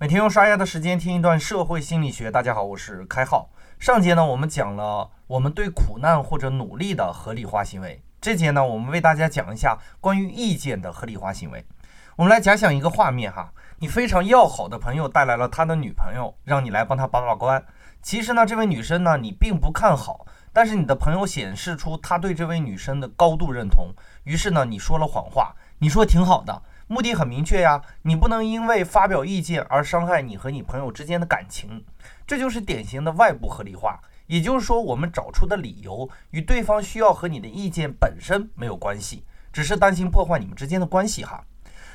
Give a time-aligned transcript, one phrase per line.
[0.00, 2.30] 每天用刷牙的时间听一段社会心理学。
[2.30, 3.50] 大家好，我是开浩。
[3.80, 8.00] 上节呢，我们讲了我们对苦难或者努力的合理化行为。
[8.20, 11.66] 这节呢，我们为大家讲一下关于意见的合理化行为。
[12.14, 17.60] 我们来假想一个画面哈，你非常要好的朋友带来了他的女朋友，让你来帮他把把关。
[18.00, 23.92] 其实呢，这位女生呢，你并不看好，但是你的朋友显示出他对这位女生的高度认同，
[24.22, 26.62] 于是呢，你说了谎话，你说挺好的。
[26.88, 31.84] 目的很明确呀，你不能因为发表意见而伤害你和你朋友之间的感情，
[32.26, 34.00] 这就是典型的外部合理化。
[34.26, 41.44] 也就是说，我们找出的理由与对方需要和你的意见本身没有关系，只是担心破坏你们之间的关系哈。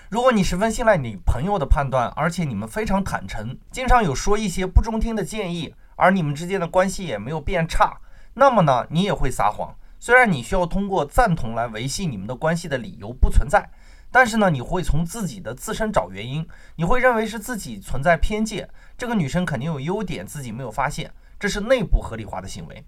[0.10, 7.98] 如果你十分信赖你朋友的判断，而且你们非常坦诚，经常有说一些不中听的建议，而你们之间的关系也没有变差，
[8.36, 9.76] 那么呢，你也会撒谎。
[10.00, 13.70] 虽然你需要通过赞同来维系你们的关系的理由不存在。
[14.14, 22.86] 但是呢，你会从自己的自身找原因，你会认为是自己存在偏见，这个女生肯定有优点，自己没有发现，这是内部合理化的行为。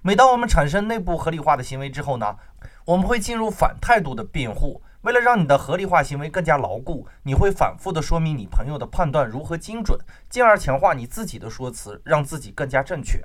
[0.00, 2.36] 每当我们产生内部合理化的行为之后呢，
[2.86, 4.80] 我们会进入反态度的辩护。
[5.02, 9.98] 为了让你的合理化行为更加牢固，你会反复的说明你朋友的判断如何精准，
[10.30, 13.20] 进而强化你自己的说辞，让自己更加正确。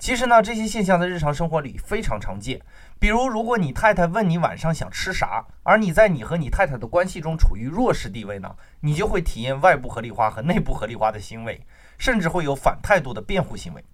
[0.00, 2.58] 其实呢，这些现象在日常生活里非常常见。
[2.98, 11.60] 比如，如果你太太问你晚上想吃啥，而你在你和你太太的关系中处于弱势地位呢，你就会体验外部合理化和内部合理化的行为，
[11.98, 13.84] 甚至会有反态度的辩护行为。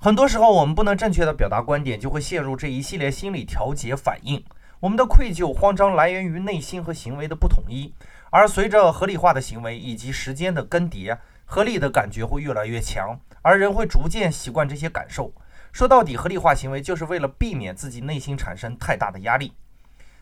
[0.00, 4.44] 很多时候，我们不能正确的表达观点，就会陷入这一系列心理调节反应。
[4.80, 7.94] 我们的愧疚、慌张来源于内心和行为的不统一，
[8.30, 11.16] 而随着合理化的行为以及时间的更迭。
[11.50, 15.32] 合理的感觉会越来越强，而人会逐渐习惯这些感受。
[15.72, 19.54] 说到底，合理化行为就是为了避免自己内心产生太大的压力。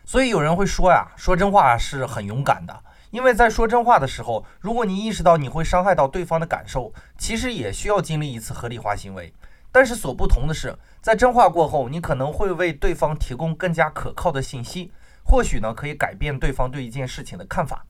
[0.05, 9.33] 所以有人会说呀，说真话是很勇敢的，因为在说真话的时候，如果你意识到你会伤害到对方的感受，其实也需要经历一次合理化行为。
[9.69, 14.93] 但是所不同的是，在真话过后，你可能会为对方提供更加可靠的信息，
[15.25, 17.85] 或许呢可以改变对方对一件事情的看法。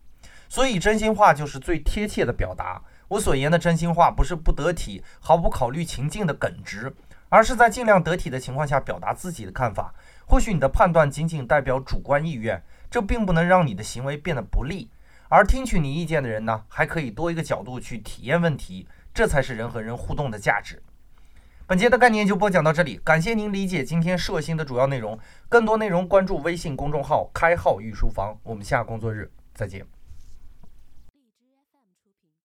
[0.49, 2.81] 所以真心话就是最贴切的表达。
[3.07, 6.93] 我所言的真心话，不是不得体、毫不考虑情境的耿直，
[7.29, 9.93] 而是在尽量得体的情况下表达自己的看法。
[10.25, 14.89] 或许你的判断仅仅代表主观意愿，这并不能让你的行为变得不利。
[15.29, 20.81] 而听取你意见的人呢，还可以多一个角度去体验问题，这才是人和人互动的价值。
[21.65, 25.19] 本节的概念就播讲到这里，感谢您理解今天社新的主要内容。
[25.49, 29.96] 更多内容关注微信公众号“开号御书房”，我们下工作日再见。